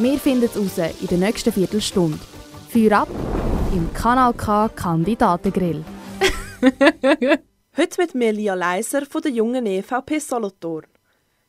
Wir 0.00 0.16
finden 0.20 0.44
es 0.44 0.56
raus 0.56 0.78
in 1.00 1.08
der 1.08 1.18
nächsten 1.18 1.52
Viertelstunde. 1.52 2.20
Feuer 2.68 3.00
ab 3.00 3.08
im 3.72 3.92
Kanal 3.92 4.32
K 4.32 4.68
Kandidatengrill. 4.68 5.84
Heute 7.76 8.00
mit 8.00 8.14
Melia 8.14 8.54
Leiser 8.54 9.04
von 9.06 9.22
der 9.22 9.32
jungen 9.32 9.66
EVP 9.66 10.20
Solothurn. 10.20 10.86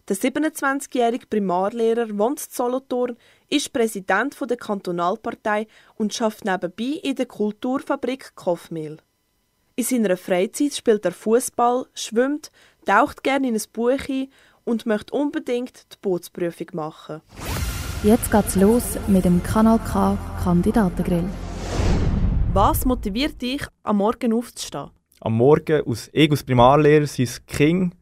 Der 0.08 0.16
27-jährige 0.18 1.28
Primarlehrer 1.28 2.08
wohnt 2.18 2.40
in 2.40 2.48
Solothurn, 2.50 3.18
ist 3.50 3.72
Präsident 3.72 4.36
der 4.42 4.58
Kantonalpartei 4.58 5.68
und 5.98 6.16
schafft 6.16 6.44
nebenbei 6.44 7.00
in 7.04 7.14
der 7.14 7.28
Kulturfabrik 7.28 8.34
Kofmehl. 8.34 8.98
In 9.76 9.84
seiner 9.84 10.18
Freizeit 10.18 10.74
spielt 10.74 11.06
er 11.06 11.12
Fußball, 11.12 11.86
schwimmt, 11.94 12.52
taucht 12.84 13.24
gerne 13.24 13.50
in 13.50 13.54
ein 13.54 13.62
Buch 13.72 14.10
ein 14.10 14.30
und 14.64 14.88
möchte 14.88 15.14
unbedingt 15.14 15.86
die 15.94 15.98
Bootsprüfung 16.02 16.68
machen. 16.74 17.22
Jetzt 18.04 18.32
geht's 18.32 18.56
los 18.56 18.98
mit 19.08 19.26
dem 19.26 19.44
Kanal 19.44 19.80
K 19.80 20.18
Kandidatengrill. 20.44 21.26
Was 22.54 22.86
motiviert 22.86 23.42
dich, 23.42 23.62
am 23.84 23.98
Morgen 23.98 24.34
aufzustehen? 24.34 24.92
Am 25.20 25.34
Morgen, 25.34 25.86
aus, 25.86 26.10
ich 26.14 26.32
als 26.32 26.44
Primarlehrer, 26.44 27.08
sind 27.08 27.28
es 27.28 27.46
Kinder, 27.46 27.96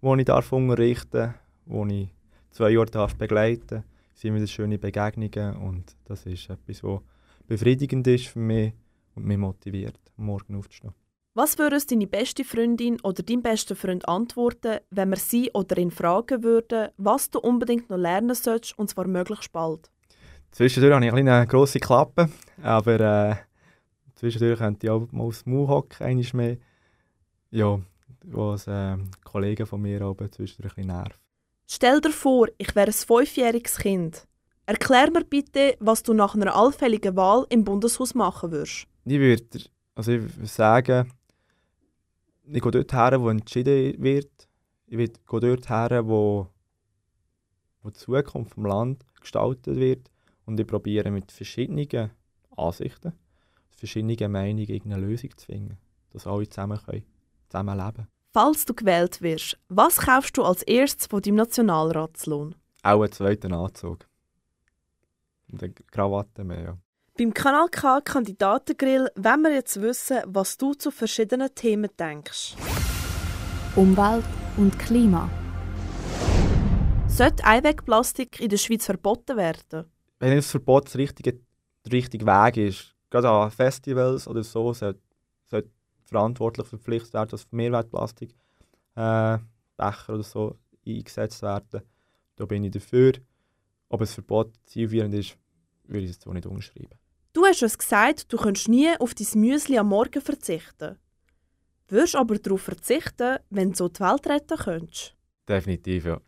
die 0.00 0.18
ich 0.20 0.24
darf 0.24 0.52
unterrichten 0.52 1.10
darf, 1.10 1.34
die 1.66 2.02
ich 2.02 2.08
zwei 2.50 2.70
Jahre 2.70 2.86
darf 2.86 3.14
begleiten 3.14 3.84
sind 4.16 4.34
wieder 4.34 4.46
schöne 4.46 4.78
Begegnungen 4.78 5.56
und 5.56 5.94
das 6.06 6.24
ist 6.24 6.48
etwas, 6.48 6.82
was 6.82 7.00
befriedigend 7.46 8.06
ist 8.06 8.28
für 8.28 8.38
mich 8.38 8.72
und 9.14 9.26
mich 9.26 9.36
motiviert, 9.36 10.00
am 10.16 10.26
Morgen 10.26 10.56
aufzustehen. 10.56 10.94
Was 11.38 11.58
würde 11.58 11.78
deine 11.78 12.06
beste 12.06 12.44
Freundin 12.44 12.98
oder 13.02 13.22
dein 13.22 13.42
bester 13.42 13.76
Freund 13.76 14.08
antworten, 14.08 14.78
wenn 14.88 15.10
wir 15.10 15.18
sie 15.18 15.50
oder 15.52 15.76
ihn 15.76 15.90
fragen 15.90 16.42
würden, 16.42 16.88
was 16.96 17.28
du 17.28 17.40
unbedingt 17.40 17.90
noch 17.90 17.98
lernen 17.98 18.34
solltest, 18.34 18.78
und 18.78 18.88
zwar 18.88 19.06
möglichst 19.06 19.52
bald? 19.52 19.90
Zwischendurch 20.50 20.94
habe 20.94 21.04
ich 21.04 21.12
eine 21.12 21.22
kleine 21.22 21.46
grosse 21.46 21.78
Klappe, 21.78 22.30
aber 22.62 23.00
äh, 23.00 23.34
zwischendurch 24.14 24.60
könnte 24.60 24.86
ich 24.86 24.90
auch 24.90 25.12
mal 25.12 25.24
aufs 25.24 25.44
Maul 25.44 25.68
hocken, 25.68 26.06
einmal 26.06 26.24
mehr. 26.32 26.56
Ja, 27.50 27.80
was 28.24 28.66
äh, 28.66 28.96
Kollegen 29.22 29.66
von 29.66 29.82
mir 29.82 30.00
aber 30.00 30.32
zwischendurch 30.32 30.72
ein 30.78 30.84
bisschen 30.84 30.96
nervt. 30.96 31.20
Stell 31.66 32.00
dir 32.00 32.12
vor, 32.12 32.48
ich 32.56 32.74
wäre 32.74 32.86
ein 32.86 32.92
fünfjähriges 32.94 33.76
Kind. 33.76 34.26
Erklär 34.64 35.10
mir 35.10 35.24
bitte, 35.24 35.76
was 35.80 36.02
du 36.02 36.14
nach 36.14 36.34
einer 36.34 36.56
allfälligen 36.56 37.14
Wahl 37.14 37.44
im 37.50 37.62
Bundeshaus 37.62 38.14
machen 38.14 38.52
würdest. 38.52 38.86
Ich 39.04 39.18
würde, 39.18 39.44
also 39.94 40.12
ich 40.12 40.22
würde 40.22 40.46
sagen, 40.46 41.12
ich 42.48 42.62
gehe 42.62 42.70
dort 42.70 42.92
her, 42.92 43.20
wo 43.20 43.28
entschieden 43.28 44.02
wird. 44.02 44.48
Ich 44.86 44.96
gehe 44.96 45.40
dort 45.40 45.68
her, 45.68 46.06
wo, 46.06 46.48
wo 47.82 47.90
die 47.90 47.98
Zukunft 47.98 48.54
vom 48.54 48.66
Land 48.66 49.04
gestaltet 49.20 49.76
wird. 49.76 50.10
Und 50.44 50.60
ich 50.60 50.66
probiere 50.66 51.10
mit 51.10 51.32
verschiedenen 51.32 52.10
Ansichten, 52.56 53.12
verschiedenen 53.70 54.30
Meinungen 54.30 54.68
irgendeine 54.68 55.04
Lösung 55.04 55.36
zu 55.36 55.46
finden, 55.46 55.78
dass 56.10 56.26
alle 56.26 56.48
zusammen 56.48 56.78
können, 56.78 57.04
zusammen 57.48 57.76
leben 57.76 58.06
Falls 58.32 58.64
du 58.66 58.74
gewählt 58.74 59.22
wirst, 59.22 59.58
was 59.68 59.96
kaufst 59.96 60.36
du 60.36 60.44
als 60.44 60.62
erstes 60.62 61.06
von 61.06 61.22
deinem 61.22 61.36
Nationalratslohn? 61.36 62.54
Auch 62.82 63.02
einen 63.02 63.12
zweiten 63.12 63.52
Anzug. 63.52 64.06
Und 65.50 65.62
eine 65.62 65.72
Krawatte 65.72 66.44
mehr, 66.44 66.62
ja. 66.62 66.78
Beim 67.18 67.32
Kanal 67.32 67.68
K 67.70 68.02
Kandidatengrill 68.02 69.08
wollen 69.16 69.42
wir 69.42 69.54
jetzt 69.54 69.80
wissen, 69.80 70.18
was 70.26 70.58
du 70.58 70.74
zu 70.74 70.90
verschiedenen 70.90 71.48
Themen 71.54 71.88
denkst. 71.98 72.56
Umwelt 73.74 74.26
und 74.58 74.78
Klima. 74.78 75.30
Sollte 77.08 77.42
Einwegplastik 77.42 78.38
in 78.38 78.50
der 78.50 78.58
Schweiz 78.58 78.84
verboten 78.84 79.38
werden? 79.38 79.86
Wenn 80.18 80.36
das 80.36 80.50
Verbot 80.50 80.84
das 80.84 80.96
richtige, 80.96 81.40
der 81.86 81.92
richtige 81.92 82.26
Weg 82.26 82.58
ist, 82.58 82.94
gerade 83.08 83.30
an 83.30 83.50
Festivals 83.50 84.28
oder 84.28 84.44
so, 84.44 84.74
sollte, 84.74 85.00
sollte 85.46 85.70
verantwortlich 86.04 86.66
verpflichtet 86.66 87.14
werden, 87.14 87.30
dass 87.30 87.50
Mehrwertplastik 87.50 88.34
äh, 88.94 89.38
Becher 89.78 90.12
oder 90.12 90.22
so 90.22 90.58
eingesetzt 90.86 91.40
werden. 91.40 91.80
Da 92.36 92.44
bin 92.44 92.62
ich 92.64 92.72
dafür. 92.72 93.12
Ob 93.88 94.02
ein 94.02 94.06
Verbot 94.06 94.52
zielführend 94.66 95.14
ist, 95.14 95.38
würde 95.84 96.04
ich 96.04 96.10
es 96.10 96.20
so 96.20 96.30
nicht 96.34 96.44
unterschreiben. 96.44 96.98
Du 97.36 97.44
hast 97.44 97.62
uns 97.62 97.76
gesagt, 97.76 98.32
du 98.32 98.38
könntest 98.38 98.66
nie 98.66 98.98
auf 98.98 99.12
dein 99.12 99.38
Müsli 99.38 99.76
am 99.76 99.88
Morgen 99.88 100.22
verzichten. 100.22 100.96
Würdest 101.86 102.16
aber 102.16 102.38
darauf 102.38 102.62
verzichten, 102.62 103.40
wenn 103.50 103.72
du 103.72 103.76
so 103.76 103.88
die 103.88 104.00
Welt 104.00 104.26
retten 104.26 104.56
könntest? 104.56 105.14
Definitiv, 105.46 106.06
ja. 106.06 106.18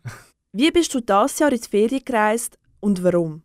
Wie 0.51 0.69
bist 0.69 0.93
du 0.93 0.99
dieses 0.99 1.39
Jahr 1.39 1.51
in 1.51 1.59
die 1.59 1.67
Ferien 1.67 2.05
gereist 2.05 2.59
und 2.79 3.03
warum? 3.03 3.41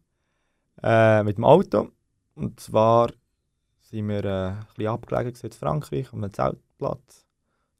Äh, 0.82 1.22
mit 1.22 1.38
dem 1.38 1.46
Auto. 1.46 1.88
Und 2.34 2.60
zwar 2.60 3.10
sind 3.80 4.08
wir 4.08 4.24
äh, 4.26 4.48
ein 4.48 4.66
bisschen 4.76 4.88
abgelegen 4.88 5.32
in 5.42 5.52
Frankreich, 5.52 6.12
an 6.12 6.22
einem 6.22 6.34
Zeltplatz, 6.34 7.24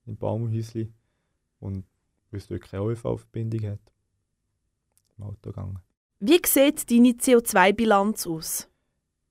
im 0.07 0.17
Baumhäuschen. 0.17 0.95
Und 1.61 1.85
weil 2.31 2.41
es 2.41 2.47
dort 2.47 2.63
keine 2.63 2.85
ÖV-Verbindung 2.85 3.73
hat, 3.73 3.93
im 5.19 5.25
Auto 5.25 5.51
gegangen. 5.51 5.81
Wie 6.21 6.41
sieht 6.43 6.91
deine 6.91 7.11
CO2-Bilanz 7.11 8.27
aus? 8.27 8.71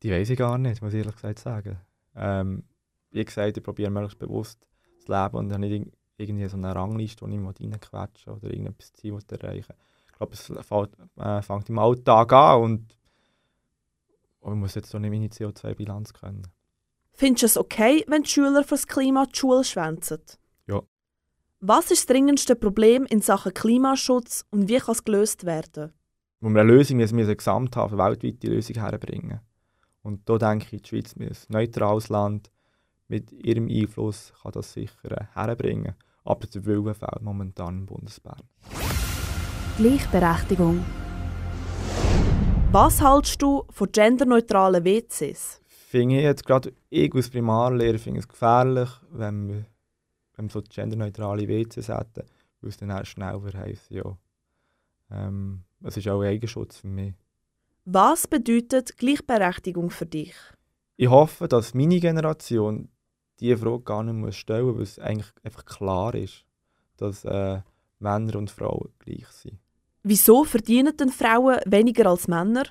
Die 0.04 0.12
weiß 0.12 0.30
ich 0.30 0.38
gar 0.38 0.58
nicht, 0.58 0.82
muss 0.82 0.94
ich 0.94 1.00
ehrlich 1.00 1.16
gesagt 1.16 1.40
sagen. 1.40 1.78
Ähm, 2.16 2.64
wie 3.12 3.24
gesagt, 3.24 3.58
ich 3.58 3.64
probiere 3.64 3.90
möglichst 3.90 4.20
bewusst 4.20 4.60
zu 5.00 5.12
leben 5.12 5.36
und 5.38 5.52
habe 5.52 5.62
nicht 5.62 5.88
irg- 5.88 5.94
irgendwie 6.18 6.48
so 6.48 6.58
eine 6.58 6.76
Rangliste, 6.76 7.26
die 7.26 7.36
ich 7.36 7.72
reinquetsche 7.72 8.32
oder 8.32 8.50
irgendetwas 8.50 8.94
Ziel 8.94 9.18
erreichen 9.30 9.74
Ich 10.08 10.14
glaube, 10.18 10.34
es 10.34 10.52
fängt, 10.68 10.98
äh, 11.18 11.42
fängt 11.42 11.70
im 11.70 11.80
Alltag 11.80 12.34
an 12.34 12.62
und 12.62 12.98
ich 14.46 14.50
muss 14.50 14.76
jetzt 14.76 14.90
so 14.90 15.00
nicht 15.00 15.10
meine 15.12 15.28
CO2-Bilanz 15.28 16.14
können. 16.14 16.46
Findest 17.14 17.44
du 17.44 17.46
es 17.46 17.58
okay, 17.58 18.04
wenn 18.08 18.24
die 18.24 18.30
Schüler 18.30 18.64
fürs 18.64 18.88
Klima 18.88 19.26
die 19.26 19.38
Schule 19.40 19.64
schwänzen? 19.64 20.20
Ja. 20.68 20.82
Was 21.62 21.92
ist 21.92 22.02
das 22.02 22.06
dringendste 22.08 22.56
Problem 22.56 23.06
in 23.06 23.22
Sachen 23.22 23.54
Klimaschutz 23.54 24.46
und 24.52 24.68
wie 24.68 24.78
kann 24.80 24.92
es 24.92 25.04
gelöst 25.04 25.46
werden? 25.46 25.94
Wo 26.42 26.50
wir 26.50 26.60
eine 26.62 26.72
Lösung 26.74 26.98
müssen, 26.98 27.18
wir 27.18 27.24
eine 27.24 27.36
gesamthaft 27.38 27.98
weltweite 27.98 28.48
Lösung 28.48 28.76
herbringen. 28.76 29.40
Und 30.04 30.28
da 30.30 30.38
denke 30.38 30.76
ich, 30.76 30.82
die 30.82 30.90
Schweiz 30.90 31.14
ist 31.14 31.50
ein 31.50 31.54
neutrales 31.54 32.10
Land. 32.10 32.52
Mit 33.08 33.32
ihrem 33.32 33.68
Einfluss 33.70 34.34
kann 34.42 34.52
das 34.52 34.74
sicher 34.74 35.12
äh, 35.12 35.26
herbringen. 35.34 35.96
Aber 36.26 36.46
der 36.48 36.66
Wille 36.66 36.94
fehlt 36.94 37.22
momentan 37.22 37.80
im 37.80 37.86
Bundesbern. 37.86 38.42
Gleichberechtigung. 39.78 40.86
Was 42.72 43.02
hältst 43.02 43.42
du 43.42 43.64
von 43.70 43.92
genderneutralen 43.92 44.84
WCs? 44.84 45.62
Finde 45.68 46.18
ich 46.18 46.24
jetzt 46.24 46.46
gerade, 46.46 46.74
ich 46.90 47.14
als 47.14 47.30
Primarlehrer 47.30 48.00
finde 48.00 48.20
es 48.20 48.28
gefährlich, 48.28 48.90
wenn 49.12 49.48
wir, 49.48 49.66
wenn 50.36 50.46
wir 50.46 50.52
so 50.52 50.62
genderneutrale 50.62 51.48
WCs 51.48 51.90
hätten, 51.90 52.24
weil 52.62 52.70
es 52.70 52.78
dann 52.78 52.92
auch 52.92 53.06
schnell 53.06 53.40
verheisst, 53.40 53.92
ja. 53.92 54.18
Ähm, 55.12 55.64
es 55.84 55.98
ist 55.98 56.08
auch 56.08 56.22
ein 56.22 56.30
Eigenschutz 56.30 56.80
für 56.80 56.88
mich. 56.88 57.14
Was 57.86 58.28
bedeutet 58.28 58.98
Gleichberechtigung 58.98 59.90
für 59.90 60.06
dich? 60.06 60.34
Ich 60.96 61.10
hoffe, 61.10 61.50
dass 61.50 61.74
meine 61.74 62.00
Generation 62.00 62.90
diese 63.40 63.58
Frage 63.58 63.82
gar 63.82 64.04
nicht 64.04 64.16
muss 64.16 64.36
stellen 64.36 64.68
muss, 64.68 64.76
weil 64.76 64.84
es 64.84 65.00
eigentlich 65.00 65.32
einfach 65.44 65.66
klar 65.66 66.16
ist, 66.16 66.46
dass 66.96 67.26
äh, 67.26 67.62
Männer 68.00 68.38
und 68.38 68.52
Frauen 68.52 68.90
gleich 69.00 69.28
sind. 69.28 69.60
Wieso 70.04 70.46
verdienen 70.46 70.96
denn 70.96 71.10
Frauen 71.10 71.60
weniger 71.66 72.10
als 72.10 72.28
Männer? 72.28 72.64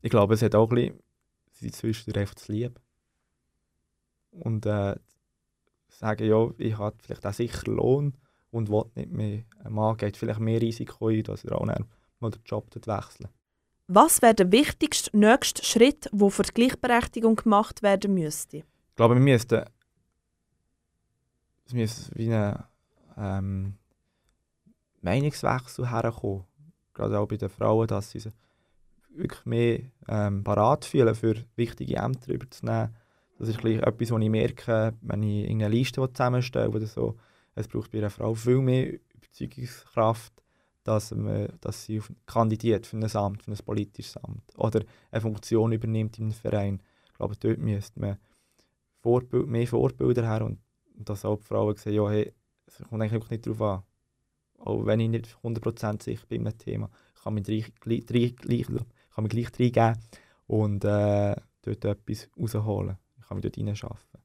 Ich 0.00 0.10
glaube, 0.10 0.34
es 0.34 0.42
hat 0.42 0.54
auch 0.54 0.70
ein 0.70 0.74
bisschen, 0.74 1.00
sie 1.52 1.64
sind 1.64 1.76
zwischendurch 1.76 2.20
einfach 2.22 2.34
zu 2.36 2.52
lieb. 2.52 2.80
Und 4.30 4.64
äh, 4.64 4.96
sagen, 5.88 6.24
ja, 6.24 6.50
ich 6.56 6.78
habe 6.78 6.96
vielleicht 7.02 7.26
auch 7.26 7.32
sicher 7.34 7.70
Lohn 7.70 8.14
und 8.50 8.70
will 8.70 8.84
nicht 8.94 9.10
mehr. 9.10 9.44
Ein 9.62 9.72
Mann 9.74 9.96
geht 9.96 10.16
vielleicht 10.16 10.40
mehr 10.40 10.60
Risiko 10.60 11.08
ein, 11.08 11.22
dass 11.22 11.44
er 11.44 11.60
auch 11.60 11.66
mal 11.66 12.30
den 12.30 12.42
Job 12.44 12.70
dort 12.70 12.86
wechseln. 12.86 13.28
Was 13.86 14.22
wäre 14.22 14.34
der 14.34 14.50
wichtigste 14.50 15.16
nächste 15.16 15.62
Schritt, 15.64 16.08
der 16.10 16.30
für 16.30 16.42
die 16.42 16.54
Gleichberechtigung 16.54 17.36
gemacht 17.36 17.82
werden 17.82 18.14
müsste? 18.14 18.58
Ich 18.58 18.96
glaube, 18.96 19.14
wir 19.14 19.22
müssten, 19.22 19.64
es 21.66 21.72
müsste 21.74 22.14
wie 22.14 22.32
ein 22.32 22.64
ähm, 23.16 23.74
Meinungswechsel 25.02 25.90
herkommen. 25.90 26.44
Gerade 26.94 27.18
auch 27.18 27.28
bei 27.28 27.36
den 27.36 27.50
Frauen, 27.50 27.86
dass 27.86 28.10
sie, 28.10 28.22
wirklich 29.10 29.44
mehr 29.44 29.80
ähm, 30.08 30.42
parat 30.44 30.84
fühlen, 30.84 31.14
für 31.14 31.36
wichtige 31.56 31.96
Ämter 31.96 32.32
überzunehmen. 32.32 32.94
Das 33.38 33.48
ist 33.48 33.64
etwas, 33.64 34.10
was 34.10 34.22
ich 34.22 34.30
merke, 34.30 34.94
wenn 35.02 35.22
ich 35.22 35.50
eine 35.50 35.68
Liste 35.68 36.00
zusammenstelle 36.12 36.70
oder 36.70 36.86
so. 36.86 37.16
Es 37.54 37.68
braucht 37.68 37.90
bei 37.90 37.98
einer 37.98 38.10
Frau 38.10 38.34
viel 38.34 38.58
mehr 38.58 38.94
Überzeugungskraft, 39.14 40.32
dass, 40.84 41.10
man, 41.12 41.48
dass 41.60 41.84
sie 41.84 42.00
kandidiert 42.26 42.86
für 42.86 42.96
ein 42.96 43.16
Amt, 43.16 43.42
für 43.42 43.50
ein 43.50 43.58
politisches 43.64 44.16
Amt 44.18 44.44
oder 44.56 44.82
eine 45.10 45.20
Funktion 45.20 45.72
übernimmt 45.72 46.18
einem 46.20 46.32
Verein. 46.32 46.80
Ich 47.06 47.14
glaube, 47.14 47.34
dort 47.36 47.58
müsste 47.58 47.98
man 47.98 48.18
Vorbild, 49.00 49.48
mehr 49.48 49.66
Vorbilder 49.66 50.26
her 50.26 50.44
und, 50.44 50.58
und 50.96 51.08
dass 51.08 51.24
auch 51.24 51.38
die 51.38 51.44
Frauen 51.44 51.76
sehen, 51.76 51.94
ja, 51.94 52.08
hey, 52.08 52.32
es 52.66 52.78
kommt 52.78 53.02
eigentlich 53.02 53.30
nicht 53.30 53.46
darauf 53.46 53.60
an. 53.60 53.82
Auch 54.58 54.86
wenn 54.86 55.00
ich 55.00 55.08
nicht 55.08 55.36
100% 55.42 56.02
sicher 56.02 56.26
bin 56.26 56.42
mit 56.42 56.54
dem 56.54 56.58
Thema, 56.58 56.90
kann 57.22 57.34
mich 57.34 57.44
gleich, 57.44 57.72
gleich, 57.80 58.36
gleich, 58.36 58.66
kann 58.66 59.24
mich 59.24 59.30
gleich 59.30 59.48
reingeben 59.58 60.02
und 60.46 60.84
äh, 60.84 61.36
dort 61.62 61.84
etwas 61.84 62.28
rausholen. 62.38 62.98
Ich 63.18 63.28
kann 63.28 63.38
mich 63.38 63.42
dort 63.42 63.58
reinschaffen. 63.58 64.20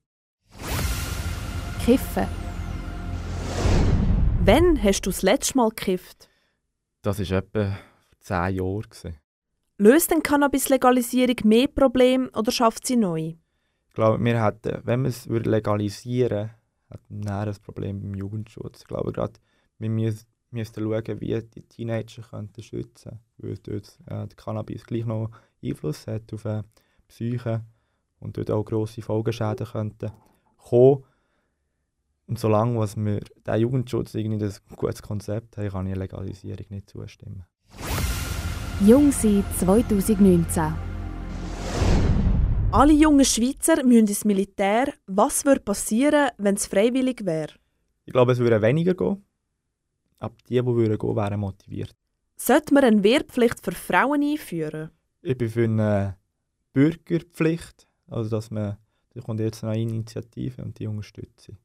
Kiffen. 1.83 2.27
Wann 4.45 4.81
hast 4.81 5.01
du 5.01 5.09
das 5.09 5.21
letzte 5.21 5.57
Mal 5.57 5.69
gekifft? 5.69 6.28
Das 7.01 7.19
war 7.19 7.37
etwa 7.37 7.65
vor 7.65 8.19
zehn 8.19 8.55
Jahren. 8.55 9.17
Löst 9.77 10.11
denn 10.11 10.21
Cannabis-Legalisierung 10.21 11.37
mehr 11.45 11.67
Probleme 11.67 12.29
oder 12.31 12.51
schafft 12.51 12.85
sie 12.85 12.97
neu? 12.97 13.35
Ich 13.87 13.93
glaube, 13.93 14.23
wir 14.23 14.43
hätten, 14.43 14.81
wenn 14.83 15.03
wir 15.03 15.09
es 15.09 15.25
legalisieren 15.25 16.31
würden, 16.31 16.51
hätten 16.89 17.23
wir 17.23 17.39
ein 17.39 17.55
Problem 17.63 18.01
beim 18.01 18.15
Jugendschutz. 18.15 18.81
Ich 18.81 18.87
glaube 18.87 19.13
gerade, 19.13 19.39
wir 19.77 19.89
müssen, 19.89 20.25
müssten 20.51 20.83
schauen, 20.83 21.21
wie 21.21 21.41
die 21.41 21.61
Teenager 21.61 22.21
könnten 22.23 22.61
schützen 22.61 23.11
könnten, 23.11 23.19
weil 23.37 23.57
dort 23.59 23.99
äh, 24.07 24.27
der 24.27 24.35
Cannabis 24.35 24.83
gleich 24.83 25.05
noch 25.05 25.31
Einfluss 25.63 26.05
hat 26.07 26.33
auf 26.33 26.43
die 26.43 26.61
Psyche 27.07 27.63
und 28.19 28.37
dort 28.37 28.51
auch 28.51 28.65
grosse 28.65 29.01
Folgeschäden 29.01 29.65
könnten 29.65 30.11
kommen. 30.57 31.03
Und 32.29 32.37
solange 32.37 32.77
was 32.77 32.95
wir 32.95 33.21
der 33.43 33.57
Jugendschutz 33.57 34.13
irgendwie 34.13 34.45
ein 34.45 34.53
gutes 34.75 35.01
Konzept 35.01 35.57
haben, 35.57 35.69
kann 35.69 35.87
ich 35.87 35.95
Legalisierung 35.95 36.65
nicht 36.69 36.87
zustimmen. 36.87 37.43
Jung 38.85 39.11
sein 39.11 39.43
2019. 39.57 40.75
Alle 42.71 42.93
jungen 42.93 43.25
Schweizer 43.25 43.83
müssen 43.83 44.07
ins 44.07 44.25
Militär. 44.25 44.93
Was 45.07 45.43
würde 45.43 45.61
passieren, 45.61 46.29
wenn 46.37 46.53
es 46.53 46.67
freiwillig 46.67 47.25
wäre? 47.25 47.53
Ich 48.05 48.13
glaube, 48.13 48.33
es 48.33 48.37
würde 48.37 48.61
weniger 48.61 48.93
gehen. 48.93 49.25
Aber 50.19 50.35
die, 50.47 50.53
die 50.53 50.65
würden 50.65 50.99
gehen, 50.99 51.15
wären 51.15 51.39
motiviert. 51.39 51.95
Sollte 52.35 52.75
man 52.75 52.83
eine 52.83 53.03
Wehrpflicht 53.03 53.59
für 53.59 53.71
Frauen 53.71 54.21
einführen? 54.21 54.91
Ich 55.23 55.35
bin 55.35 55.49
für 55.49 55.63
eine 55.63 56.17
Bürgerpflicht. 56.73 57.87
Also, 58.05 58.29
dass 58.29 58.51
man, 58.51 58.77
da 59.15 59.21
kommt 59.21 59.39
jetzt 59.39 59.63
eine 59.63 59.81
Initiative 59.81 60.61
und 60.61 60.77
die 60.77 60.85
unterstütze 60.85 61.57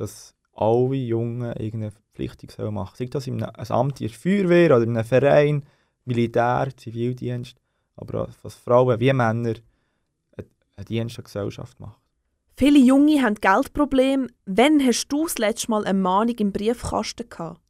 dass 0.00 0.34
alle 0.54 0.96
Jungen 0.96 1.52
irgendeine 1.52 1.92
Verpflichtung 1.92 2.74
machen 2.74 2.96
sollen. 2.96 3.08
Sei 3.08 3.12
das 3.12 3.26
in 3.26 3.42
einem 3.42 3.72
Amt 3.72 4.00
in 4.00 4.08
der 4.08 4.16
Feuerwehr 4.16 4.76
oder 4.76 4.84
in 4.84 4.96
einem 4.96 5.04
Verein, 5.04 5.64
Militär, 6.04 6.68
Zivildienst, 6.76 7.56
aber 7.96 8.28
was 8.42 8.54
Frauen 8.54 8.98
wie 8.98 9.12
Männer 9.12 9.54
einen 10.80 10.86
Dienst 10.88 11.18
der 11.18 11.24
Gesellschaft 11.24 11.78
machen. 11.78 12.00
Viele 12.56 12.78
Junge 12.78 13.22
haben 13.22 13.34
Geldprobleme. 13.34 14.28
Wann 14.46 14.84
hast 14.84 15.08
du 15.08 15.24
das 15.24 15.38
letzte 15.38 15.70
Mal 15.70 15.84
eine 15.84 15.98
Mahnung 15.98 16.36
im 16.38 16.52
Briefkasten 16.52 17.28
gehabt? 17.28 17.60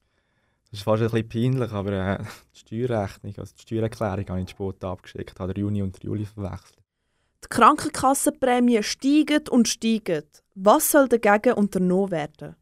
Das 0.70 0.80
ist 0.80 0.84
fast 0.84 1.02
ein 1.02 1.10
bisschen 1.10 1.28
peinlich, 1.28 1.72
aber 1.72 1.92
äh, 1.92 2.18
die 2.54 2.58
Steuerrechnung, 2.58 3.34
also 3.38 3.54
die 3.56 3.62
Steuererklärung 3.62 4.28
habe 4.28 4.38
ich 4.38 4.42
in 4.42 4.48
Sport 4.48 4.84
abgeschickt, 4.84 5.38
habe 5.40 5.52
der 5.52 5.62
Juni 5.62 5.82
und 5.82 6.00
der 6.00 6.06
Juli 6.06 6.24
verwechselt. 6.24 6.78
Die 7.44 7.48
Krankenkassenprämien 7.48 8.82
steigen 8.82 9.48
und 9.48 9.68
steigen. 9.68 10.24
Was 10.54 10.90
soll 10.90 11.08
dagegen 11.08 11.54
unternommen 11.54 12.10
werden? 12.10 12.56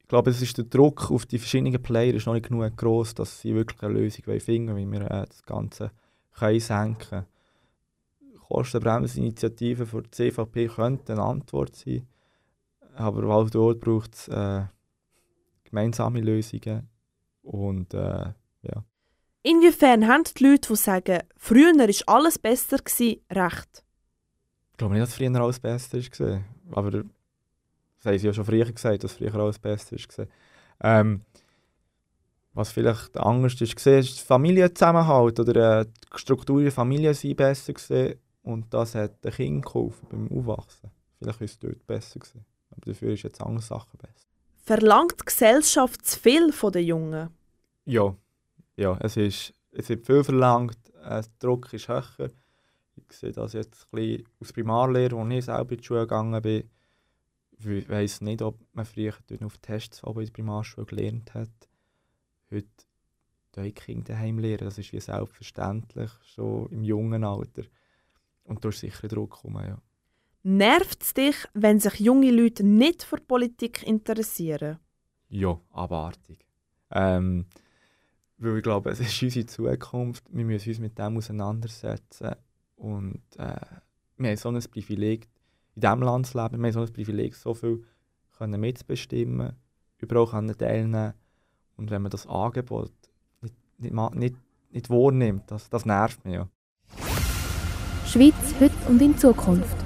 Ich 0.00 0.08
glaube, 0.08 0.30
es 0.30 0.42
ist 0.42 0.58
der 0.58 0.64
Druck 0.64 1.10
auf 1.10 1.26
die 1.26 1.38
verschiedenen 1.38 1.82
Player 1.82 2.14
ist 2.14 2.26
noch 2.26 2.34
nicht 2.34 2.48
genug 2.48 2.76
groß, 2.76 3.14
dass 3.14 3.40
sie 3.40 3.54
wirklich 3.54 3.82
eine 3.82 3.94
Lösung 3.94 4.24
finden 4.40 4.74
wollen, 4.74 4.92
wie 4.92 5.00
wir 5.00 5.10
äh, 5.10 5.26
das 5.26 5.42
Ganze 5.44 5.90
können 6.34 6.60
senken 6.60 7.08
können. 7.08 7.26
Kostenbremsinitiative 8.52 9.86
für 9.86 10.02
die 10.02 10.10
CVP 10.10 10.68
könnte 10.68 11.12
eine 11.12 11.22
Antwort 11.22 11.74
sein, 11.74 12.06
aber 12.94 13.26
auch 13.34 13.48
dort 13.48 13.80
braucht 13.80 14.14
es 14.14 14.28
äh, 14.28 14.64
gemeinsame 15.64 16.20
Lösungen 16.20 16.90
und 17.42 17.94
äh, 17.94 18.32
ja. 18.62 18.84
Inwiefern 19.42 20.06
haben 20.06 20.24
die 20.36 20.44
Leute, 20.44 20.68
die 20.68 20.76
sagen, 20.76 21.20
früher 21.36 21.72
war 21.74 22.14
alles 22.14 22.38
besser, 22.38 22.76
gewesen, 22.76 23.20
recht? 23.30 23.84
Ich 24.82 24.84
glaube 24.84 24.98
nicht, 24.98 25.06
dass 25.06 25.14
früher 25.14 25.40
alles 25.40 25.60
besser 25.60 25.98
war. 25.98 26.42
Aber 26.72 26.90
das 26.90 27.04
haben 28.04 28.18
sie 28.18 28.26
ja 28.26 28.32
schon 28.32 28.44
früher 28.44 28.64
gesagt, 28.64 29.04
dass 29.04 29.12
früher 29.12 29.32
alles 29.36 29.60
besser 29.60 29.96
war. 29.96 30.26
Ähm, 30.80 31.20
was 32.52 32.72
vielleicht 32.72 33.16
anders 33.16 33.60
ist, 33.60 33.62
ist 33.62 33.86
der 33.86 34.02
Familienzusammenhalt 34.02 35.38
oder 35.38 35.82
äh, 35.82 35.84
die 35.84 36.18
Struktur 36.18 36.62
der 36.62 36.72
Familie 36.72 37.14
sind 37.14 37.36
besser 37.36 37.74
gewesen 37.74 38.18
und 38.42 38.74
das 38.74 38.96
hat 38.96 39.24
den 39.24 39.30
Kind 39.30 39.64
geholfen 39.64 40.08
beim 40.10 40.36
Aufwachsen. 40.36 40.90
Vielleicht 41.20 41.40
ist 41.42 41.52
es 41.52 41.58
dort 41.60 41.86
besser 41.86 42.18
gewesen, 42.18 42.44
aber 42.72 42.80
dafür 42.84 43.12
ist 43.12 43.22
jetzt 43.22 43.40
andere 43.40 43.62
Sachen 43.62 43.96
besser. 43.98 44.26
Verlangt 44.64 45.14
die 45.20 45.24
Gesellschaft 45.26 46.04
zu 46.04 46.18
viel 46.18 46.52
von 46.52 46.72
den 46.72 46.86
Jungen? 46.86 47.30
Ja, 47.84 48.16
ja 48.74 48.98
es, 48.98 49.16
ist, 49.16 49.54
es 49.70 49.88
wird 49.88 50.04
viel 50.04 50.24
verlangt, 50.24 50.76
äh, 51.04 51.22
der 51.22 51.24
Druck 51.38 51.72
ist 51.72 51.86
höher 51.86 52.32
sehe 53.16 53.32
das 53.32 53.52
jetzt 53.52 53.86
ein 53.86 53.96
bisschen 53.96 54.28
aus 54.40 54.52
Primarlehre, 54.52 55.16
wo 55.16 55.26
ich 55.26 55.44
selber 55.44 55.72
in 55.72 55.78
die 55.78 55.84
Schule 55.84 56.00
gegangen 56.00 56.42
bin. 56.42 56.70
Ich 57.58 57.88
weiss 57.88 58.20
nicht, 58.20 58.42
ob 58.42 58.58
man 58.72 58.84
früher 58.84 59.14
auf 59.44 59.58
Tests 59.58 60.02
in 60.02 60.14
der 60.14 60.30
Primarschule 60.32 60.86
gelernt 60.86 61.34
hat. 61.34 61.68
Heute 62.50 62.66
die 63.56 63.72
Kinder 63.72 64.14
daheim 64.14 64.38
lernen, 64.38 64.64
das 64.64 64.78
ist 64.78 64.92
wie 64.92 65.00
selbstverständlich, 65.00 66.10
schon 66.34 66.68
im 66.70 66.82
jungen 66.82 67.24
Alter. 67.24 67.62
Und 68.44 68.64
da 68.64 68.70
ist 68.70 68.80
sicher 68.80 69.08
Druck 69.08 69.42
kommen, 69.42 69.64
ja. 69.66 69.78
Nervt 70.44 71.02
es 71.02 71.14
dich, 71.14 71.36
wenn 71.54 71.78
sich 71.78 72.00
junge 72.00 72.32
Leute 72.32 72.64
nicht 72.64 73.04
für 73.04 73.18
Politik 73.18 73.84
interessieren? 73.86 74.78
Ja, 75.28 75.60
abartig. 75.70 76.44
Ähm, 76.90 77.46
weil 78.38 78.56
ich 78.56 78.62
glaube, 78.64 78.90
es 78.90 78.98
ist 78.98 79.22
unsere 79.22 79.46
Zukunft. 79.46 80.24
Wir 80.30 80.44
müssen 80.44 80.70
uns 80.70 80.80
mit 80.80 80.98
dem 80.98 81.16
auseinandersetzen. 81.16 82.34
Und 82.82 83.22
äh, 83.38 83.54
wir 84.16 84.30
haben 84.30 84.36
so 84.36 84.48
ein 84.48 84.60
Privileg, 84.60 85.28
in 85.76 85.82
diesem 85.82 86.02
Land 86.02 86.26
zu 86.26 86.36
leben, 86.36 86.60
wir 86.60 86.66
haben 86.66 86.72
so 86.72 86.80
ein 86.80 86.92
Privileg, 86.92 87.36
so 87.36 87.54
viel 87.54 87.84
können 88.36 88.60
mitzubestimmen, 88.60 89.52
überall 89.98 90.26
können 90.26 90.58
teilnehmen 90.58 91.14
Und 91.76 91.92
wenn 91.92 92.02
man 92.02 92.10
das 92.10 92.26
Angebot 92.26 92.90
nicht, 93.40 93.54
nicht, 93.78 94.14
nicht, 94.14 94.36
nicht 94.70 94.90
wahrnimmt, 94.90 95.48
das, 95.48 95.70
das 95.70 95.86
nervt 95.86 96.24
mich 96.24 96.34
ja. 96.34 96.48
Schweiz 98.04 98.34
heute 98.58 98.74
und 98.88 99.00
in 99.00 99.16
Zukunft. 99.16 99.76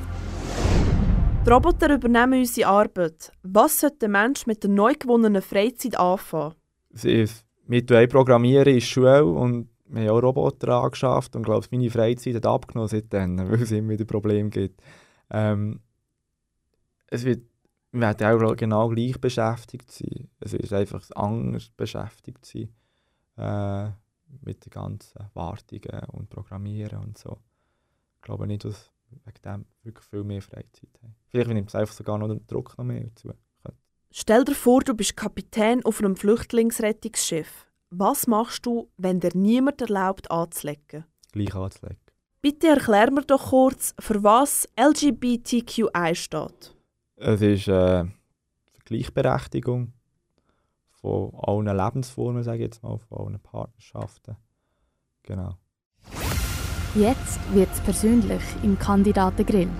Die 1.44 1.50
Roboter 1.50 1.94
übernehmen 1.94 2.40
unsere 2.40 2.68
Arbeit. 2.68 3.30
Was 3.42 3.80
sollte 3.80 3.98
der 3.98 4.08
Mensch 4.08 4.46
mit 4.46 4.62
der 4.62 4.70
neu 4.70 4.94
gewonnenen 4.98 5.42
Freizeit 5.42 5.98
anfangen? 5.98 6.54
Sie, 6.92 7.28
wir 7.66 8.08
programmieren 8.08 8.68
in 8.68 8.74
der 8.76 8.80
Schule 8.80 9.26
und 9.26 9.68
wir 9.88 10.02
haben 10.02 10.10
auch 10.10 10.22
Roboter 10.22 10.82
angeschafft 10.82 11.36
und 11.36 11.44
glaube, 11.44 11.66
meine 11.70 11.90
Freizeit 11.90 12.36
hat 12.36 12.46
abgenommen 12.46 12.88
seitdem, 12.88 13.38
weil 13.50 13.62
es 13.62 13.70
immer 13.70 13.90
wieder 13.90 14.04
Probleme 14.04 14.50
gibt. 14.50 14.80
Ähm, 15.30 15.80
es 17.08 17.24
wird, 17.24 17.44
wir 17.92 18.00
werden 18.00 18.46
auch 18.46 18.56
genau 18.56 18.88
gleich 18.88 19.20
beschäftigt 19.20 19.90
sein. 19.90 20.28
Es 20.40 20.54
ist 20.54 20.72
einfach 20.72 21.02
anders 21.14 21.70
beschäftigt 21.70 22.44
sein 22.44 22.68
äh, 23.36 23.90
mit 24.42 24.64
den 24.64 24.70
ganzen 24.70 25.30
Wartungen 25.34 26.04
und 26.12 26.28
Programmieren 26.30 26.98
und 26.98 27.18
so. 27.18 27.38
Ich 28.16 28.22
glaube 28.22 28.46
nicht, 28.46 28.64
dass 28.64 28.90
wegen 29.24 29.42
dem 29.44 29.66
wirklich 29.82 30.06
viel 30.06 30.24
mehr 30.24 30.42
Freizeit 30.42 30.90
haben. 31.02 31.14
Vielleicht 31.28 31.48
nimmt 31.48 31.68
es 31.68 31.74
einfach 31.74 31.94
sogar 31.94 32.18
noch 32.18 32.28
den 32.28 32.46
Druck 32.46 32.76
noch 32.76 32.84
mehr 32.84 33.04
dazu. 33.04 33.32
Stell 34.10 34.44
dir 34.44 34.54
vor, 34.54 34.80
du 34.80 34.94
bist 34.94 35.16
Kapitän 35.16 35.84
auf 35.84 35.98
einem 35.98 36.16
Flüchtlingsrettungsschiff. 36.16 37.65
Was 37.90 38.26
machst 38.26 38.66
du, 38.66 38.90
wenn 38.96 39.20
dir 39.20 39.30
niemand 39.34 39.80
erlaubt 39.80 40.28
anzulegen? 40.30 41.04
Gleich 41.30 41.54
anzulegen. 41.54 42.00
Bitte 42.42 42.68
erklär 42.68 43.12
mir 43.12 43.22
doch 43.22 43.50
kurz, 43.50 43.94
für 44.00 44.22
was 44.24 44.68
LGBTQI 44.76 46.14
steht. 46.14 46.74
Es 47.16 47.40
ist 47.40 47.68
äh, 47.68 48.04
Gleichberechtigung 48.84 49.92
von 51.00 51.32
allen 51.34 51.76
Lebensformen, 51.76 52.42
sage 52.42 52.58
ich 52.58 52.64
jetzt 52.64 52.82
mal, 52.82 52.98
von 52.98 53.18
allen 53.18 53.40
Partnerschaften. 53.40 54.36
Genau. 55.22 55.54
Jetzt 56.96 57.38
wird 57.54 57.72
es 57.72 57.80
persönlich 57.80 58.42
im 58.64 58.76
Kandidatengrill. 58.78 59.70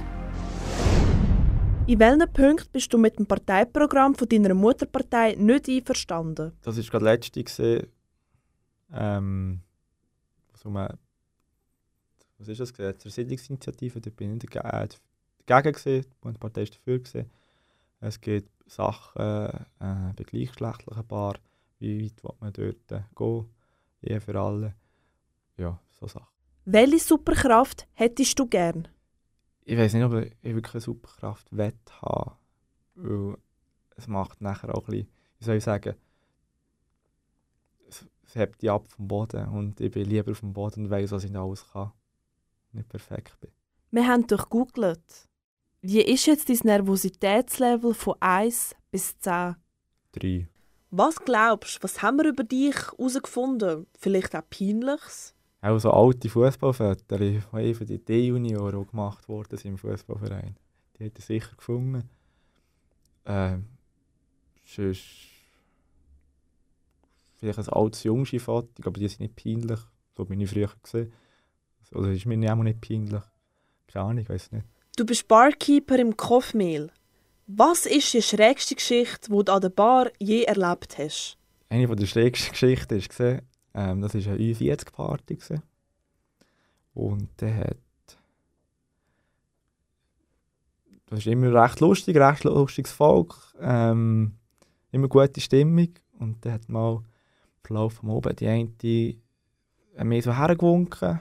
In 1.88 2.00
welchen 2.00 2.32
Punkten 2.32 2.68
bist 2.72 2.92
du 2.92 2.98
mit 2.98 3.18
dem 3.18 3.26
Parteiprogramm 3.26 4.14
von 4.14 4.28
deiner 4.28 4.54
Mutterpartei 4.54 5.36
nicht 5.38 5.68
einverstanden? 5.68 6.52
Das 6.62 6.76
war 6.76 6.84
gerade 6.84 7.04
letzte, 7.04 7.88
ähm, 8.92 9.60
so 10.54 10.72
was 10.72 12.48
ist 12.48 12.60
das 12.60 12.72
Gesetz? 12.72 13.02
Der 13.02 13.12
Siedlungsinitiative, 13.12 14.00
da 14.00 14.10
bin 14.10 14.34
ich 14.34 14.48
dagegen, 14.50 14.66
äh, 14.66 14.88
dagegen 15.46 15.74
gewesen, 15.74 16.10
die 16.24 16.38
Partei 16.38 16.62
ist 16.62 16.74
dafür 16.74 16.98
gewesen. 16.98 17.30
Es 18.00 18.20
gibt 18.20 18.50
Sachen 18.70 19.20
äh, 19.22 19.64
bei 19.78 20.24
gleichgeschlechtlichen 20.24 21.06
Paaren, 21.06 21.40
wie 21.78 22.04
weit 22.04 22.22
will 22.22 22.34
man 22.40 22.52
dort 22.52 22.92
äh, 22.92 23.02
gehen, 23.14 23.46
Ehe 24.02 24.20
für 24.20 24.38
alle. 24.38 24.74
Ja, 25.56 25.80
so 25.98 26.06
Sachen. 26.06 26.26
Welche 26.66 26.98
Superkraft 26.98 27.86
hättest 27.94 28.38
du 28.38 28.46
gern? 28.46 28.88
Ich 29.64 29.78
weiß 29.78 29.94
nicht, 29.94 30.04
ob 30.04 30.12
ich 30.14 30.54
wirklich 30.54 30.74
eine 30.74 30.80
Superkraft 30.80 31.56
wett 31.56 32.02
haben 32.02 32.36
weil 32.96 33.36
es 33.96 34.08
macht 34.08 34.40
nachher 34.40 34.74
auch 34.74 34.88
ein 34.88 34.92
bisschen, 34.92 35.08
wie 35.38 35.44
soll 35.44 35.56
ich 35.56 35.64
sagen, 35.64 35.94
hebt 38.36 38.62
dich 38.62 38.70
ab 38.70 38.86
vom 38.88 39.08
Boden 39.08 39.48
und 39.48 39.80
ich 39.80 39.90
bin 39.90 40.08
lieber 40.08 40.32
auf 40.32 40.40
dem 40.40 40.52
Boden 40.52 40.84
und 40.84 40.90
weiss, 40.90 41.10
was 41.10 41.24
ich 41.24 41.36
alles 41.36 41.66
kann. 41.72 41.92
Nicht 42.72 42.88
perfekt 42.88 43.38
bin. 43.40 43.50
Wir 43.90 44.06
haben 44.06 44.26
durchgoogelt. 44.26 45.28
Wie 45.80 46.02
ist 46.02 46.26
jetzt 46.26 46.48
dein 46.48 46.58
Nervositätslevel 46.64 47.94
von 47.94 48.16
1 48.20 48.74
bis 48.90 49.18
10? 49.18 49.56
Drei. 50.12 50.48
Was 50.90 51.16
glaubst 51.16 51.76
du, 51.76 51.82
was 51.82 52.02
haben 52.02 52.18
wir 52.18 52.26
über 52.26 52.44
dich 52.44 52.74
herausgefunden? 52.74 53.86
Vielleicht 53.98 54.34
auch 54.34 54.48
Peinliches? 54.48 55.34
Auch 55.60 55.78
so 55.78 55.90
alte 55.90 56.28
Fußballfotos, 56.28 57.06
die 57.18 57.74
von 57.74 57.86
den 57.86 58.04
D-Junioren 58.04 58.86
gemacht 58.86 59.28
worden 59.28 59.56
sind 59.58 59.72
im 59.72 59.78
Fußballverein. 59.78 60.56
Die 60.98 61.04
hat 61.06 61.16
er 61.16 61.22
sicher 61.22 61.54
gefunden. 61.56 62.08
Ähm, 63.24 63.66
sonst 64.64 65.35
vielleicht 67.38 67.58
ein 67.58 67.68
altes 67.68 68.02
Jungschi-Foto, 68.04 68.68
aber 68.84 68.98
die 68.98 69.08
sind 69.08 69.20
nicht 69.20 69.36
peinlich. 69.36 69.80
So 70.16 70.24
bin 70.24 70.40
ich 70.40 70.50
früher 70.50 70.70
gesehen. 70.82 71.12
Oder 71.92 72.10
ist 72.10 72.26
mir 72.26 72.52
auch 72.52 72.62
nicht 72.62 72.80
peinlich. 72.80 73.22
Keine 73.86 74.04
Ahnung, 74.04 74.18
ich 74.18 74.28
weiß 74.28 74.52
nicht. 74.52 74.66
Du 74.96 75.04
bist 75.04 75.28
Barkeeper 75.28 75.98
im 75.98 76.16
Kochmehl. 76.16 76.90
Was 77.46 77.86
ist 77.86 78.12
die 78.12 78.22
schrägste 78.22 78.74
Geschichte, 78.74 79.30
die 79.30 79.44
du 79.44 79.52
an 79.52 79.60
der 79.60 79.68
Bar 79.68 80.10
je 80.18 80.42
erlebt 80.42 80.98
hast? 80.98 81.38
Eine 81.68 81.94
der 81.94 82.06
schrägsten 82.06 82.52
Geschichten 82.52 83.02
war, 83.18 83.40
ähm, 83.74 84.00
das 84.00 84.14
war 84.14 84.32
eine 84.32 84.42
U40-Party. 84.42 85.38
Und 86.94 87.28
der 87.40 87.56
hat. 87.56 87.76
Das 91.08 91.20
ist 91.20 91.26
immer 91.26 91.52
recht 91.62 91.78
lustig, 91.80 92.16
recht 92.16 92.44
lustiges 92.44 92.90
Volk. 92.90 93.36
Ähm, 93.60 94.32
immer 94.90 95.08
gute 95.08 95.40
Stimmung. 95.40 95.90
Und 96.18 96.44
der 96.44 96.54
hat 96.54 96.68
mal 96.68 97.04
Verlauf 97.66 97.94
vom 97.94 98.10
Oben 98.10 98.34
die 98.36 99.20
eine 99.96 100.04
mir 100.04 100.22
so 100.22 100.36
hergewunken. 100.36 101.20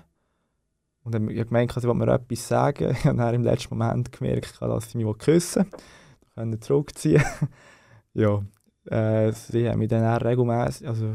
Und 1.03 1.13
dann 1.13 1.23
habe 1.23 1.45
gemeint, 1.45 1.71
sie 1.71 1.83
wollte 1.83 1.99
mir 1.99 2.13
etwas 2.13 2.47
sagen. 2.47 2.91
Ich 2.99 3.05
habe 3.05 3.17
dann 3.17 3.35
im 3.35 3.43
letzten 3.43 3.77
Moment 3.77 4.11
gemerkt, 4.11 4.59
dass 4.59 4.91
sie 4.91 4.97
mich 4.97 5.17
küssen. 5.17 5.65
Ich 6.21 6.35
konnte 6.35 6.59
zurückziehen. 6.59 7.23
ja, 8.13 8.43
äh, 8.87 9.31
sie 9.31 9.69
haben 9.69 9.79
mich 9.79 9.87
dann 9.87 10.03
auch 10.03 10.21
regelmässig, 10.21 10.85
also 10.85 11.13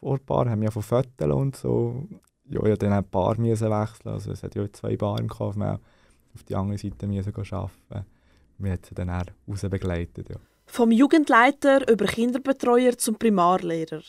vor 0.00 0.14
ein 0.14 0.24
paar, 0.24 0.48
haben 0.48 0.60
mich 0.60 0.72
von 0.72 0.82
Fotos 0.82 1.30
und 1.30 1.56
so. 1.56 2.08
Ja, 2.48 2.60
ich 2.60 2.68
musste 2.68 2.86
dann 2.86 2.94
ein 2.94 3.04
Paar 3.04 3.38
müssen 3.38 3.70
wechseln. 3.70 4.12
Also 4.12 4.32
es 4.32 4.42
hat 4.42 4.54
ja 4.54 4.72
zwei 4.72 4.96
Bar 4.96 5.20
im 5.20 5.28
wir 5.28 5.78
auf 6.34 6.42
die 6.48 6.54
andere 6.56 6.78
Seite 6.78 7.06
müssen 7.06 7.34
arbeiten. 7.34 8.06
Wir 8.58 8.72
haben 8.72 8.80
sie 8.82 8.94
dann 8.94 9.10
auch 9.10 9.24
rausbegleitet, 9.46 10.30
ja. 10.30 10.36
Vom 10.64 10.90
Jugendleiter 10.90 11.86
über 11.90 12.06
Kinderbetreuer 12.06 12.96
zum 12.96 13.16
Primarlehrer. 13.16 14.00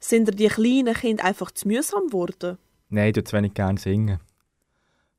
Sind 0.00 0.28
dir 0.28 0.32
die 0.32 0.48
kleinen 0.48 0.94
Kinder 0.94 1.24
einfach 1.24 1.50
zu 1.50 1.68
mühsam 1.68 2.06
geworden? 2.06 2.58
Nein, 2.88 3.12
ich 3.14 3.24
zu 3.24 3.36
wenig 3.36 3.54
gerne 3.54 3.78
singen. 3.78 4.18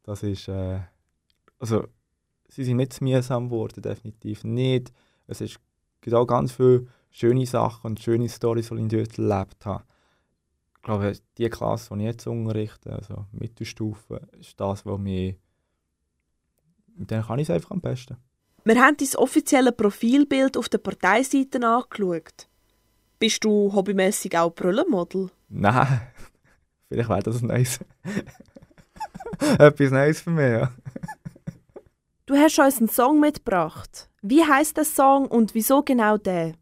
Das 0.03 0.23
ist, 0.23 0.47
äh, 0.47 0.79
also, 1.59 1.87
sie 2.47 2.63
sind 2.63 2.77
nicht 2.77 2.93
zu 2.93 3.03
mühsam 3.03 3.45
geworden, 3.45 3.81
definitiv 3.81 4.43
nicht. 4.43 4.91
Es 5.27 5.39
ist, 5.39 5.59
gibt 6.01 6.15
auch 6.15 6.25
ganz 6.25 6.51
viele 6.51 6.87
schöne 7.11 7.45
Sachen 7.45 7.91
und 7.91 7.99
schöne 7.99 8.27
Storys, 8.27 8.69
die 8.69 8.75
ich 8.75 8.87
dort 8.87 9.19
erlebt 9.19 9.65
habe. 9.65 9.83
Ich 10.77 10.81
glaube, 10.81 11.13
die 11.37 11.49
Klasse, 11.49 11.93
die 11.93 12.01
ich 12.01 12.05
jetzt 12.07 12.25
unterrichte, 12.25 12.91
also 12.91 13.27
Mittelstufe, 13.31 14.27
ist 14.39 14.59
das, 14.59 14.83
was 14.85 14.99
mich, 14.99 15.37
mit 16.95 17.11
denen 17.11 17.23
kann 17.23 17.37
ich 17.37 17.47
es 17.47 17.55
einfach 17.55 17.71
am 17.71 17.81
besten. 17.81 18.17
Wir 18.63 18.81
haben 18.81 18.97
dein 18.97 19.15
offizielle 19.15 19.71
Profilbild 19.71 20.57
auf 20.57 20.69
der 20.69 20.79
Parteiseite 20.79 21.65
angeschaut. 21.65 22.47
Bist 23.21 23.43
du 23.43 23.71
hobbymäßig 23.71 24.35
auch 24.35 24.49
Brüllenmodel? 24.49 25.29
Nein, 25.47 26.01
vielleicht 26.89 27.07
wäre 27.07 27.21
das 27.21 27.43
nice. 27.43 27.79
Etwas 29.59 29.91
Neues 29.91 30.21
für 30.21 30.31
mich, 30.31 30.49
ja. 30.49 30.71
Du 32.25 32.35
hast 32.35 32.57
uns 32.57 32.79
einen 32.79 32.89
Song 32.89 33.19
mitgebracht. 33.19 34.09
Wie 34.23 34.43
heißt 34.43 34.75
der 34.75 34.85
Song 34.85 35.27
und 35.27 35.53
wieso 35.53 35.83
genau 35.83 36.17
der? 36.17 36.53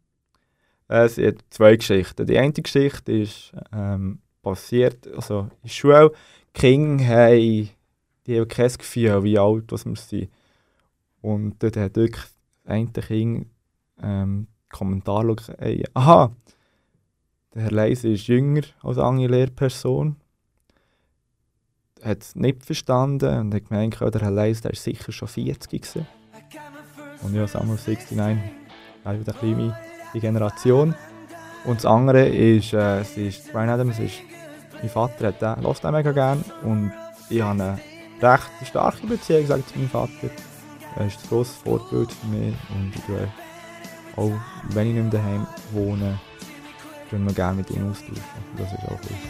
Es 0.88 1.14
sind 1.14 1.42
zwei 1.48 1.76
Geschichten. 1.76 2.26
Die 2.26 2.36
eine 2.36 2.52
Geschichte 2.52 3.10
ist 3.10 3.52
ähm, 3.72 4.20
passiert, 4.42 5.08
also 5.14 5.40
in 5.40 5.50
der 5.62 5.68
Schule, 5.70 6.12
die 6.54 6.60
Kinder 6.60 7.04
haben, 7.06 7.70
die 8.26 8.38
haben 8.38 8.48
kein 8.48 8.72
Gefühl, 8.72 9.24
wie 9.24 9.38
alt 9.38 9.72
wir 9.72 9.96
sind. 9.96 10.28
Und 11.22 11.62
dort 11.62 11.78
hat 11.78 11.96
wirklich 11.96 12.26
ein 12.66 12.92
Kind 12.92 13.46
ähm, 14.02 14.46
Kommentar 14.70 15.24
geschaut, 15.24 15.56
hey, 15.58 15.84
aha, 15.94 16.30
der 17.54 17.62
Herr 17.62 17.72
Leise 17.72 18.08
ist 18.08 18.26
jünger 18.28 18.62
als 18.82 18.98
eine 18.98 19.26
Lehrperson 19.26 20.16
hat 22.04 22.22
es 22.22 22.34
nicht 22.34 22.64
verstanden 22.64 23.38
und 23.38 23.54
hat 23.54 23.68
gemeint, 23.68 24.00
der 24.00 24.20
Herr 24.20 24.30
Leis, 24.30 24.60
der 24.60 24.72
ist 24.72 24.84
sicher 24.84 25.12
schon 25.12 25.28
40 25.28 25.82
gewesen. 25.82 26.06
Und 27.22 27.34
ja, 27.34 27.46
Summer 27.46 27.76
69, 27.76 28.18
also 29.04 29.30
eine 29.30 29.38
kleine 29.38 29.76
Generation. 30.14 30.94
Und 31.64 31.76
das 31.76 31.86
andere 31.86 32.26
ist, 32.26 32.72
äh, 32.72 33.00
es 33.00 33.16
ist 33.16 33.52
Brian 33.52 33.68
Adams, 33.68 33.98
ist, 33.98 34.20
mein 34.80 34.88
Vater 34.88 35.28
hat 35.28 35.42
den, 35.42 35.62
hört 35.62 35.84
den 35.84 35.92
mega 35.92 36.12
gerne 36.12 36.42
und 36.62 36.90
ich 37.28 37.42
habe 37.42 37.62
eine 37.62 37.78
recht 38.22 38.50
starke 38.64 39.06
Beziehung 39.06 39.46
zu 39.46 39.78
meinem 39.78 39.90
Vater. 39.90 40.30
Er 40.96 41.06
ist 41.06 41.22
ein 41.22 41.28
grosses 41.28 41.56
Vorbild 41.56 42.10
für 42.10 42.26
mich 42.28 42.54
und 42.74 42.92
ich 42.96 43.04
auch, 44.20 44.32
wenn 44.68 44.88
ich 44.88 44.94
nicht 44.94 45.12
mehr 45.12 45.22
daheim 45.22 45.46
wohne, 45.72 46.18
tue 47.08 47.18
ich 47.26 47.34
gerne 47.34 47.56
mit 47.56 47.70
ihm 47.70 47.90
austauschen. 47.90 48.22
Das 48.56 48.72
ist 48.72 48.84
auch 48.84 49.00
ein 49.00 49.20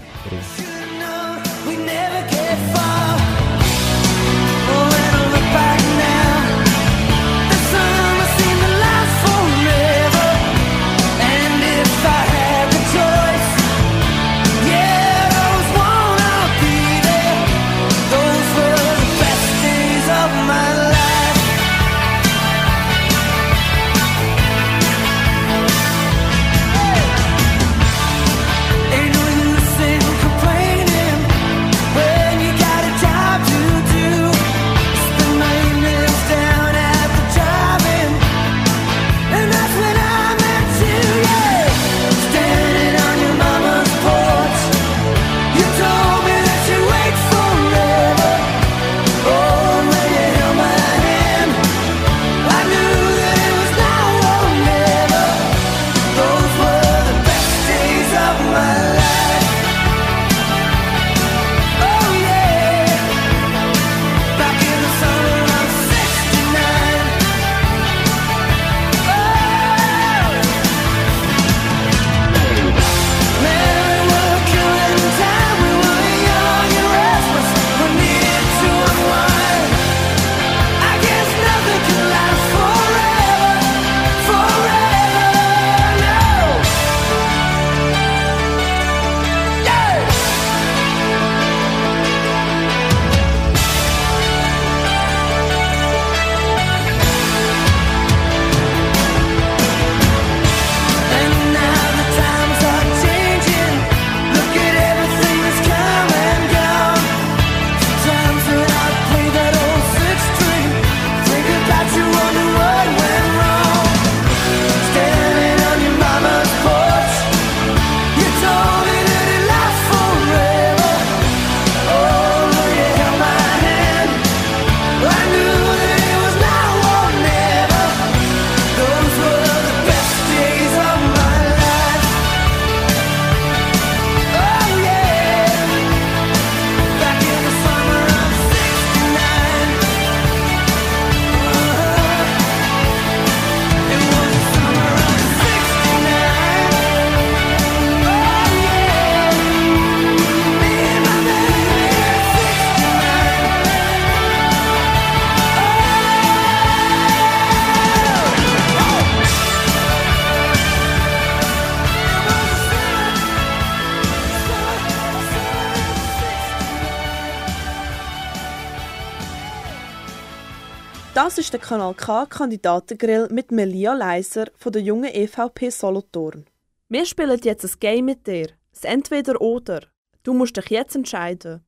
ist 171.40 171.54
der 171.54 171.60
Kanal 171.60 171.94
K 171.94 172.26
Kandidatengrill 172.26 173.28
mit 173.30 173.50
Melia 173.50 173.94
Leiser 173.94 174.48
von 174.58 174.72
der 174.72 174.82
jungen 174.82 175.10
EVP 175.10 175.70
Solothurn. 175.70 176.44
Wir 176.90 177.06
spielen 177.06 177.40
jetzt 177.42 177.64
ein 177.64 177.80
Game 177.80 178.04
mit 178.04 178.26
dir. 178.26 178.48
Das 178.74 178.84
Entweder-Oder. 178.84 179.84
Du 180.22 180.34
musst 180.34 180.58
dich 180.58 180.68
jetzt 180.68 180.94
entscheiden. 180.94 181.64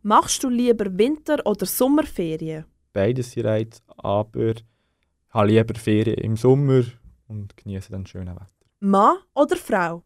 Machst 0.00 0.42
du 0.42 0.48
lieber 0.48 0.86
Winter- 0.96 1.44
oder 1.44 1.66
Sommerferien? 1.66 2.64
Beides 2.94 3.32
sind 3.32 3.44
Reiz, 3.44 3.82
aber 3.98 4.52
ich 4.52 4.64
habe 5.28 5.48
lieber 5.48 5.74
Ferien 5.74 6.16
im 6.16 6.36
Sommer 6.38 6.84
und 7.28 7.54
genieße 7.54 7.92
dann 7.92 8.06
schönes 8.06 8.34
Wetter. 8.34 8.46
Mann 8.80 9.18
oder 9.34 9.56
Frau? 9.56 10.02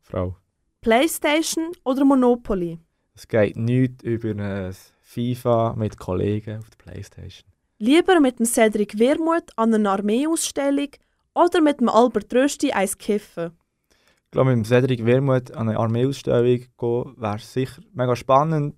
Frau. 0.00 0.36
Playstation 0.80 1.70
oder 1.84 2.04
Monopoly? 2.04 2.80
Es 3.14 3.28
geht 3.28 3.56
nicht 3.56 4.02
über 4.02 4.30
ein 4.30 4.74
FIFA 5.06 5.74
mit 5.76 5.98
Kollegen 5.98 6.58
auf 6.58 6.68
der 6.68 6.76
Playstation. 6.78 7.48
Lieber 7.78 8.20
mit 8.20 8.40
dem 8.40 8.44
Cedric 8.44 8.98
Wermuth 8.98 9.52
an 9.54 9.72
einer 9.72 9.92
Armeeausstellung 9.92 10.88
oder 11.32 11.60
mit 11.60 11.80
dem 11.80 11.88
Albert 11.88 12.34
Rösti 12.34 12.72
eins 12.72 12.98
kiffen? 12.98 13.52
Ich 14.24 14.30
glaube, 14.32 14.50
mit 14.50 14.56
dem 14.56 14.64
Cedric 14.64 15.06
Wermuth 15.06 15.52
an 15.52 15.68
eine 15.68 15.78
Armeeausstellung 15.78 16.58
gehen, 16.76 17.14
wäre 17.16 17.38
sicher 17.38 17.82
mega 17.94 18.16
spannend 18.16 18.74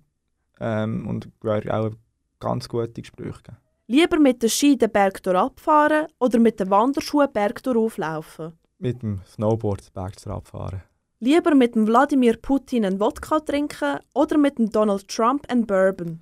ähm, 0.59 1.07
und 1.07 1.29
wäre 1.41 1.73
auch 1.73 1.91
ganz 2.39 2.69
gute 2.69 3.01
Gespräche 3.01 3.41
geben. 3.43 3.57
Lieber 3.87 4.19
mit 4.19 4.43
den 4.43 4.49
Ski 4.49 4.77
den 4.77 4.91
Berg 4.91 5.25
abfahren 5.27 6.07
oder 6.19 6.39
mit 6.39 6.59
den 6.59 6.69
Wanderschuhen 6.69 7.33
Berg 7.33 7.65
auflaufen? 7.67 8.53
Mit 8.77 9.01
dem 9.01 9.21
Snowboard 9.25 9.87
den 9.87 9.93
Berg 9.93 10.27
abfahren. 10.27 10.83
Lieber 11.21 11.55
mit 11.55 11.75
dem 11.75 11.87
Wladimir 11.87 12.37
Putin 12.37 12.85
einen 12.85 12.99
Wodka 12.99 13.39
trinken 13.39 13.99
oder 14.13 14.37
mit 14.37 14.57
dem 14.59 14.69
Donald 14.69 15.07
Trump 15.07 15.45
einen 15.49 15.65
Bourbon? 15.65 16.21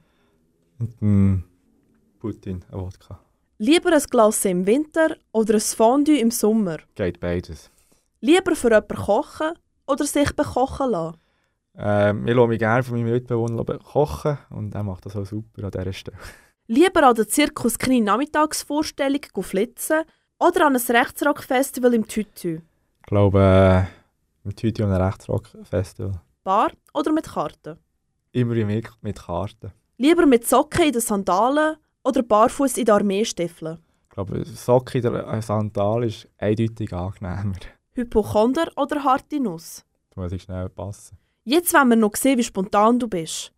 Mit 0.79 1.01
dem 1.01 1.43
Putin 2.19 2.63
ein 2.71 2.79
Wodka. 2.79 3.19
Lieber 3.57 3.91
ein 3.91 4.03
Glas 4.09 4.45
im 4.45 4.65
Winter 4.67 5.15
oder 5.31 5.55
ein 5.55 5.59
Fondue 5.59 6.19
im 6.19 6.29
Sommer? 6.29 6.77
Geht 6.93 7.19
beides. 7.19 7.71
Lieber 8.21 8.55
für 8.55 8.69
jemanden 8.69 8.95
kochen 8.95 9.53
oder 9.87 10.05
sich 10.05 10.35
bekochen 10.35 10.91
lassen? 10.91 11.17
Ähm, 11.75 12.27
ich 12.27 12.35
lasse 12.35 12.47
mich 12.47 12.59
gerne 12.59 12.83
von 12.83 12.95
meinem 12.97 13.11
Mitbewohner 13.11 13.63
kochen 13.79 14.37
und 14.49 14.75
er 14.75 14.83
macht 14.83 15.05
das 15.05 15.15
auch 15.15 15.25
super 15.25 15.63
an 15.63 15.71
dieser 15.71 15.93
Stelle. 15.93 16.17
Lieber 16.67 17.03
an 17.07 17.15
der 17.15 17.27
Zirkus 17.27 17.79
Knie 17.79 18.01
Nachmittagsvorstellung 18.01 19.21
flitzen 19.41 20.03
oder 20.39 20.67
an 20.67 20.75
ein 20.75 20.95
Rechtsrock-Festival 20.95 21.93
im 21.93 22.07
Tütü? 22.07 22.61
Ich 22.99 23.07
glaube, 23.07 23.39
äh, 23.39 24.45
im 24.47 24.55
Tütü 24.55 24.83
und 24.83 24.91
einem 24.91 25.01
Rechtsrock-Festival. 25.01 26.21
Bar 26.43 26.71
oder 26.93 27.11
mit 27.11 27.25
Karten? 27.25 27.77
Immer 28.31 28.55
mit, 28.65 28.89
mit 29.01 29.19
Karten. 29.19 29.71
Lieber 29.99 30.27
mit 30.27 30.47
Socken 30.47 30.85
in 30.85 30.91
den 30.91 31.01
Sandalen 31.01 31.75
oder 32.03 32.21
barfuß 32.21 32.77
in 32.77 32.85
den 32.85 32.93
Armeestiefeln? 32.93 33.79
Ich 34.03 34.09
glaube, 34.11 34.45
Socken 34.45 35.03
in 35.03 35.11
der 35.11 35.41
Sandal 35.41 36.03
ist 36.03 36.27
eindeutig 36.37 36.93
angenehmer. 36.93 37.55
Hypochonder 37.93 38.67
oder 38.75 39.03
harte 39.03 39.39
Nuss? 39.39 39.83
Da 40.13 40.21
muss 40.21 40.31
ich 40.33 40.43
schnell 40.43 40.69
passen. 40.69 41.17
Jetzt 41.45 41.73
wollen 41.73 41.89
wir 41.89 41.95
noch 41.95 42.15
sehen, 42.15 42.37
wie 42.37 42.43
spontan 42.43 42.99
du 42.99 43.07
bist. 43.07 43.51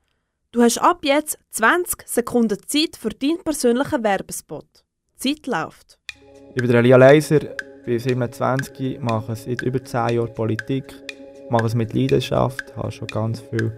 Du 0.53 0.61
hast 0.61 0.77
ab 0.77 0.99
jetzt 1.03 1.37
20 1.49 2.07
Sekunden 2.07 2.57
Zeit 2.65 2.95
für 2.95 3.09
deinen 3.09 3.43
persönlichen 3.43 4.01
Werbespot. 4.01 4.85
Die 5.21 5.35
Zeit 5.35 5.45
läuft. 5.45 5.99
Ich 6.55 6.61
bin 6.61 6.71
Elia 6.71 6.95
Leiser, 6.95 7.39
bin 7.83 7.99
27, 7.99 8.97
mache 9.01 9.35
seit 9.35 9.61
über 9.61 9.83
10 9.83 10.15
Jahren 10.15 10.33
Politik, 10.33 10.85
mache 11.49 11.65
es 11.65 11.75
mit 11.75 11.93
Leidenschaft, 11.93 12.77
habe 12.77 12.93
schon 12.93 13.07
ganz 13.09 13.41
viele 13.41 13.73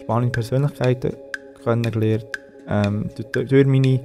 spannende 0.00 0.30
Persönlichkeiten 0.30 1.23
kennengelernt. 1.64 2.26
Ähm, 2.68 3.08
durch, 3.32 3.48
durch 3.48 3.66
meine 3.66 4.00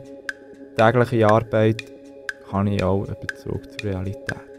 tägliche 0.76 1.28
Arbeit 1.28 1.84
habe 2.52 2.70
ich 2.70 2.84
auch 2.84 3.06
einen 3.06 3.16
Bezug 3.20 3.62
zur 3.72 3.90
Realität. 3.90 4.50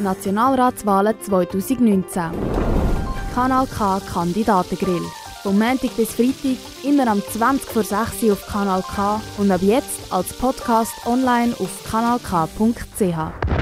Nationalratswahlen 0.00 1.14
2019. 1.20 2.22
Kanal 3.34 3.66
K 3.66 4.00
Kandidatengrill. 4.12 5.02
Vom 5.42 5.58
Montag 5.58 5.96
bis 5.96 6.14
Freitag 6.14 6.56
immer 6.84 7.06
am 7.08 7.20
20 7.22 7.68
vor 7.68 7.82
6 7.82 8.22
Uhr 8.22 8.32
auf 8.32 8.46
Kanal 8.46 8.82
K 8.82 9.20
und 9.38 9.50
ab 9.50 9.60
jetzt 9.62 10.12
als 10.12 10.32
Podcast 10.32 10.92
online 11.06 11.52
auf 11.58 11.84
kanalk.ch. 11.90 13.53